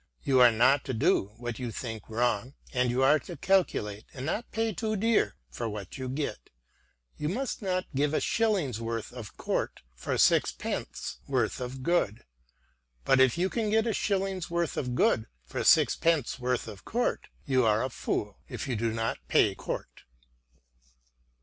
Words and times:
You 0.23 0.39
are 0.39 0.51
not 0.51 0.83
to 0.85 0.95
do 0.95 1.31
what 1.37 1.59
you 1.59 1.69
think 1.71 2.09
wrong, 2.09 2.55
and 2.73 2.89
you 2.89 3.03
are 3.03 3.19
to 3.19 3.37
calculate 3.37 4.05
and 4.15 4.25
not 4.25 4.51
pay 4.51 4.73
too 4.73 4.95
dear 4.95 5.35
for 5.51 5.69
what 5.69 5.99
you 5.99 6.09
get. 6.09 6.49
You 7.17 7.29
must 7.29 7.61
not 7.61 7.85
give 7.95 8.15
a 8.15 8.19
shilling's 8.19 8.81
worth 8.81 9.13
of 9.13 9.37
court 9.37 9.83
for 9.93 10.17
sixpence 10.17 11.19
worth 11.27 11.61
of 11.61 11.83
good. 11.83 12.23
But 13.05 13.19
if 13.19 13.37
you 13.37 13.47
can 13.47 13.69
get 13.69 13.85
a 13.85 13.93
shilling's 13.93 14.49
worth 14.49 14.75
of 14.75 14.95
good 14.95 15.27
for 15.45 15.63
sixpence 15.63 16.39
worth 16.39 16.67
of 16.67 16.83
court, 16.83 17.27
you 17.45 17.63
are 17.63 17.83
a 17.83 17.91
fool 17.91 18.39
if 18.49 18.67
you 18.67 18.75
do 18.75 18.89
not 18.91 19.19
pay 19.27 19.53
court." 19.53 20.05